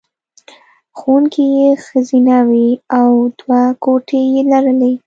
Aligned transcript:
ښوونکې 0.97 1.43
یې 1.57 1.69
ښځینه 1.85 2.37
وې 2.49 2.69
او 2.99 3.09
دوه 3.39 3.61
کوټې 3.83 4.21
یې 4.33 4.41
لرلې 4.51 4.93